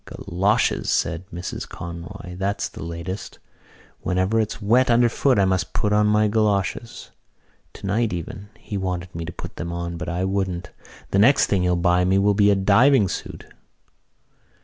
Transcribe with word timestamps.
"Goloshes!" 0.03 0.89
said 0.89 1.29
Mrs 1.31 1.69
Conroy. 1.69 2.35
"That's 2.35 2.67
the 2.67 2.81
latest. 2.81 3.37
Whenever 3.99 4.39
it's 4.39 4.59
wet 4.59 4.89
underfoot 4.89 5.37
I 5.37 5.45
must 5.45 5.73
put 5.73 5.93
on 5.93 6.07
my 6.07 6.27
goloshes. 6.27 7.11
Tonight 7.71 8.11
even 8.11 8.49
he 8.57 8.77
wanted 8.77 9.13
me 9.13 9.25
to 9.25 9.31
put 9.31 9.57
them 9.57 9.71
on, 9.71 9.97
but 9.97 10.09
I 10.09 10.25
wouldn't. 10.25 10.71
The 11.11 11.19
next 11.19 11.45
thing 11.45 11.61
he'll 11.61 11.75
buy 11.75 12.03
me 12.03 12.17
will 12.17 12.33
be 12.33 12.49
a 12.49 12.55
diving 12.55 13.09
suit." 13.09 13.45